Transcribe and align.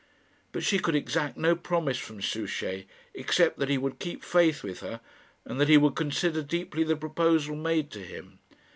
But 0.51 0.63
she 0.63 0.79
could 0.79 0.95
exact 0.95 1.37
no 1.37 1.55
promise 1.55 1.99
from 1.99 2.23
Souchey 2.23 2.87
except 3.13 3.59
that 3.59 3.69
he 3.69 3.77
would 3.77 3.99
keep 3.99 4.23
faith 4.23 4.63
with 4.63 4.79
her, 4.79 4.99
and 5.45 5.61
that 5.61 5.69
he 5.69 5.77
would 5.77 5.93
consider 5.95 6.41
deeply 6.41 6.83
the 6.83 6.95
proposal 6.95 7.55
made 7.55 7.91
to 7.91 7.99
him. 8.03 8.39